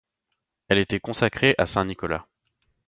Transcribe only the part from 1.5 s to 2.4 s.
à saint Nicolas.